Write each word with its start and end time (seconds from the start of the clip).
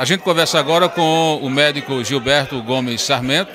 A 0.00 0.04
gente 0.06 0.22
conversa 0.22 0.58
agora 0.58 0.88
com 0.88 1.36
o 1.42 1.50
médico 1.50 2.02
Gilberto 2.02 2.62
Gomes 2.62 3.02
Sarmento, 3.02 3.52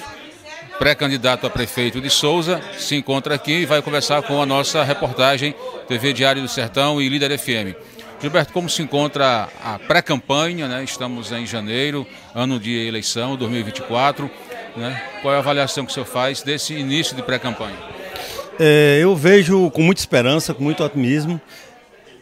pré-candidato 0.78 1.48
a 1.48 1.50
prefeito 1.50 2.00
de 2.00 2.08
Souza, 2.08 2.62
se 2.78 2.96
encontra 2.96 3.34
aqui 3.34 3.62
e 3.62 3.66
vai 3.66 3.82
conversar 3.82 4.22
com 4.22 4.40
a 4.40 4.46
nossa 4.46 4.84
reportagem 4.84 5.56
TV 5.88 6.14
Diário 6.14 6.44
do 6.44 6.48
Sertão 6.48 7.02
e 7.02 7.10
Líder 7.10 7.36
FM. 7.40 7.76
Gilberto, 8.22 8.54
como 8.54 8.70
se 8.70 8.84
encontra 8.84 9.50
a 9.60 9.80
pré-campanha? 9.80 10.68
Né? 10.68 10.84
Estamos 10.84 11.32
em 11.32 11.48
janeiro, 11.48 12.06
ano 12.36 12.60
de 12.60 12.78
eleição, 12.88 13.36
2024. 13.36 14.30
Né? 14.76 15.02
Qual 15.24 15.34
é 15.34 15.38
a 15.38 15.40
avaliação 15.40 15.84
que 15.84 15.90
o 15.90 15.94
senhor 15.96 16.06
faz 16.06 16.44
desse 16.44 16.76
início 16.76 17.16
de 17.16 17.24
pré-campanha? 17.24 17.76
É, 18.60 19.00
eu 19.02 19.16
vejo 19.16 19.72
com 19.72 19.82
muita 19.82 20.00
esperança, 20.00 20.54
com 20.54 20.64
muito 20.64 20.84
otimismo, 20.84 21.42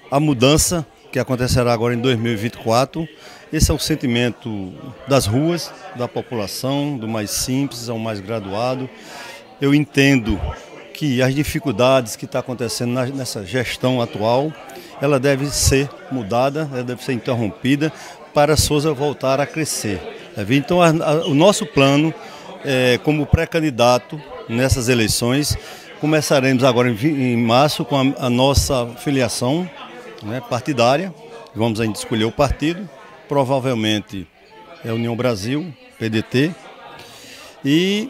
a 0.10 0.18
mudança 0.18 0.88
que 1.14 1.20
acontecerá 1.20 1.72
agora 1.72 1.94
em 1.94 2.00
2024 2.00 3.08
esse 3.54 3.70
é 3.70 3.74
o 3.74 3.78
sentimento 3.78 4.74
das 5.08 5.28
ruas, 5.28 5.72
da 5.96 6.08
população, 6.08 6.98
do 6.98 7.08
mais 7.08 7.30
simples 7.30 7.88
ao 7.88 8.00
mais 8.00 8.20
graduado. 8.20 8.90
Eu 9.62 9.76
entendo 9.76 10.42
que 10.92 11.22
as 11.22 11.36
dificuldades 11.36 12.16
que 12.16 12.26
estão 12.26 12.42
tá 12.42 12.44
acontecendo 12.44 12.94
nessa 13.14 13.46
gestão 13.46 14.02
atual, 14.02 14.52
ela 15.00 15.20
deve 15.20 15.46
ser 15.52 15.88
mudada, 16.12 16.68
ela 16.74 16.84
deve 16.84 17.04
ser 17.04 17.14
interrompida 17.14 17.94
para 18.34 18.54
a 18.54 18.58
Souza 18.58 18.92
voltar 18.92 19.40
a 19.40 19.46
crescer. 19.46 20.02
Então, 20.50 20.82
a, 20.82 20.90
a, 20.90 21.28
o 21.28 21.36
nosso 21.36 21.64
plano, 21.64 22.12
é, 22.66 23.00
como 23.04 23.24
pré-candidato 23.24 24.20
nessas 24.50 24.90
eleições, 24.90 25.56
começaremos 26.02 26.64
agora 26.64 26.90
em, 26.90 26.96
em 27.06 27.38
março 27.38 27.86
com 27.86 27.98
a, 27.98 28.26
a 28.26 28.30
nossa 28.32 28.88
filiação 28.98 29.70
né, 30.24 30.42
partidária. 30.50 31.14
Vamos 31.56 31.80
ainda 31.80 31.98
escolher 31.98 32.26
o 32.26 32.32
partido, 32.32 32.90
provavelmente 33.28 34.28
é 34.84 34.92
União 34.92 35.16
Brasil, 35.16 35.74
PDT, 35.98 36.54
e 37.64 38.10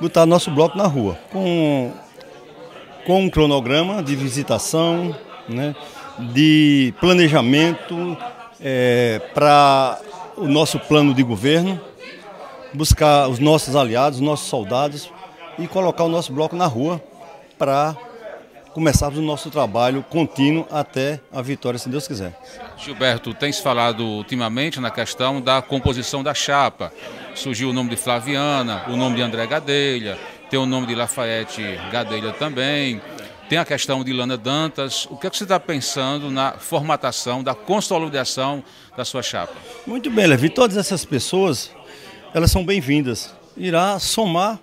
botar 0.00 0.24
nosso 0.24 0.50
bloco 0.50 0.78
na 0.78 0.86
rua, 0.86 1.18
com, 1.30 1.92
com 3.06 3.22
um 3.22 3.30
cronograma 3.30 4.02
de 4.02 4.16
visitação, 4.16 5.14
né, 5.48 5.74
de 6.32 6.94
planejamento 7.00 8.16
é, 8.60 9.20
para 9.34 10.00
o 10.36 10.46
nosso 10.46 10.78
plano 10.78 11.12
de 11.12 11.22
governo, 11.22 11.80
buscar 12.72 13.28
os 13.28 13.38
nossos 13.38 13.76
aliados, 13.76 14.18
os 14.18 14.24
nossos 14.24 14.48
soldados 14.48 15.10
e 15.58 15.66
colocar 15.66 16.04
o 16.04 16.08
nosso 16.08 16.32
bloco 16.32 16.56
na 16.56 16.66
rua 16.66 17.00
para 17.58 17.96
começarmos 18.74 19.20
o 19.20 19.22
nosso 19.22 19.50
trabalho 19.50 20.04
contínuo 20.10 20.66
até 20.68 21.20
a 21.32 21.40
vitória, 21.40 21.78
se 21.78 21.88
Deus 21.88 22.08
quiser. 22.08 22.36
Gilberto, 22.76 23.32
tem 23.32 23.52
se 23.52 23.62
falado 23.62 24.04
ultimamente 24.04 24.80
na 24.80 24.90
questão 24.90 25.40
da 25.40 25.62
composição 25.62 26.24
da 26.24 26.34
chapa. 26.34 26.92
Surgiu 27.36 27.70
o 27.70 27.72
nome 27.72 27.90
de 27.90 27.96
Flaviana, 27.96 28.84
o 28.88 28.96
nome 28.96 29.14
de 29.14 29.22
André 29.22 29.46
Gadelha, 29.46 30.18
tem 30.50 30.58
o 30.58 30.66
nome 30.66 30.88
de 30.88 30.94
Lafayette 30.96 31.62
Gadelha 31.92 32.32
também. 32.32 33.00
Tem 33.48 33.58
a 33.58 33.64
questão 33.64 34.02
de 34.02 34.12
Lana 34.12 34.36
Dantas. 34.36 35.06
O 35.08 35.16
que, 35.16 35.28
é 35.28 35.30
que 35.30 35.36
você 35.36 35.44
está 35.44 35.60
pensando 35.60 36.28
na 36.28 36.52
formatação, 36.52 37.44
da 37.44 37.54
consolidação 37.54 38.64
da 38.96 39.04
sua 39.04 39.22
chapa? 39.22 39.54
Muito 39.86 40.10
bem, 40.10 40.26
Levi. 40.26 40.48
Todas 40.48 40.76
essas 40.76 41.04
pessoas, 41.04 41.70
elas 42.34 42.50
são 42.50 42.64
bem-vindas. 42.64 43.32
Irá 43.56 44.00
somar 44.00 44.58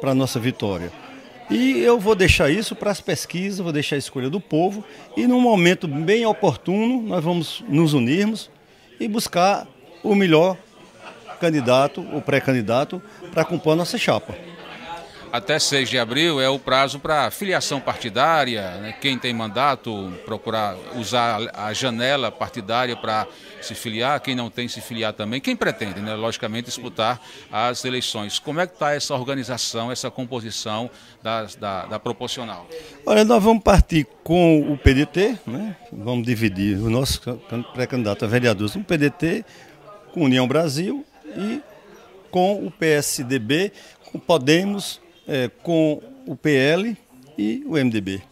para 0.00 0.10
a 0.10 0.14
nossa 0.14 0.40
vitória. 0.40 1.05
E 1.48 1.78
eu 1.78 1.98
vou 1.98 2.14
deixar 2.14 2.50
isso 2.50 2.74
para 2.74 2.90
as 2.90 3.00
pesquisas, 3.00 3.60
vou 3.60 3.72
deixar 3.72 3.96
a 3.96 3.98
escolha 3.98 4.28
do 4.28 4.40
povo 4.40 4.84
e 5.16 5.26
num 5.26 5.40
momento 5.40 5.86
bem 5.86 6.26
oportuno 6.26 7.00
nós 7.02 7.22
vamos 7.22 7.64
nos 7.68 7.92
unirmos 7.92 8.50
e 8.98 9.06
buscar 9.06 9.66
o 10.02 10.14
melhor 10.14 10.56
candidato 11.40 12.04
ou 12.12 12.20
pré-candidato 12.20 13.00
para 13.32 13.44
compor 13.44 13.74
a 13.74 13.76
nossa 13.76 13.96
chapa. 13.96 14.34
Até 15.36 15.58
6 15.58 15.90
de 15.90 15.98
abril 15.98 16.40
é 16.40 16.48
o 16.48 16.58
prazo 16.58 16.98
para 16.98 17.30
filiação 17.30 17.78
partidária. 17.78 18.70
Né? 18.78 18.92
Quem 18.98 19.18
tem 19.18 19.34
mandato 19.34 20.10
procurar 20.24 20.74
usar 20.94 21.50
a 21.52 21.74
janela 21.74 22.32
partidária 22.32 22.96
para 22.96 23.26
se 23.60 23.74
filiar, 23.74 24.18
quem 24.22 24.34
não 24.34 24.48
tem 24.48 24.66
se 24.66 24.80
filiar 24.80 25.12
também. 25.12 25.38
Quem 25.38 25.54
pretende, 25.54 26.00
né? 26.00 26.14
logicamente, 26.14 26.68
disputar 26.68 27.20
as 27.52 27.84
eleições. 27.84 28.38
Como 28.38 28.60
é 28.60 28.66
que 28.66 28.72
está 28.72 28.94
essa 28.94 29.14
organização, 29.14 29.92
essa 29.92 30.10
composição 30.10 30.88
das, 31.22 31.54
da, 31.54 31.84
da 31.84 31.98
proporcional? 31.98 32.66
Olha, 33.04 33.22
nós 33.22 33.42
vamos 33.42 33.62
partir 33.62 34.06
com 34.24 34.72
o 34.72 34.78
PDT, 34.78 35.38
né? 35.46 35.76
vamos 35.92 36.26
dividir 36.26 36.78
o 36.78 36.88
nosso 36.88 37.20
pré-candidato 37.74 38.24
a 38.24 38.28
vereador 38.28 38.74
no 38.74 38.82
PDT, 38.82 39.44
com 40.14 40.22
União 40.24 40.48
Brasil 40.48 41.04
e 41.36 41.60
com 42.30 42.66
o 42.66 42.70
PSDB, 42.70 43.70
com 44.10 44.18
Podemos, 44.18 45.04
é, 45.26 45.48
com 45.62 46.02
o 46.26 46.36
PL 46.36 46.96
e 47.36 47.64
o 47.66 47.72
MDB. 47.72 48.22